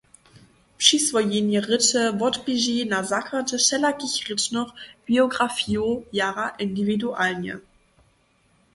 Přiswojenje 0.77 1.59
rěče 1.67 2.03
wotběži 2.19 2.77
na 2.93 2.99
zakładźe 3.11 3.57
wšelakich 3.61 4.15
rěčnych 4.27 4.69
biografijow 5.07 5.91
jara 6.19 6.47
indiwidualnje. 6.63 7.55